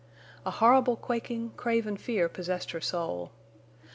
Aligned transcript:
A 0.47 0.49
horrible 0.49 0.95
quaking, 0.95 1.51
craven 1.57 1.95
fear 1.95 2.27
possessed 2.27 2.71
her 2.71 2.81
soul. 2.81 3.29